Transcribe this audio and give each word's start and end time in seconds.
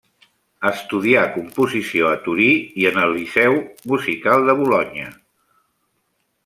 Estudià 0.69 1.25
composició 1.35 2.09
a 2.13 2.15
Torí 2.23 2.49
i 2.85 2.89
en 2.93 2.99
el 3.03 3.15
Liceu 3.19 3.59
Musical 3.93 4.51
de 4.51 4.59
Bolonya. 4.65 5.13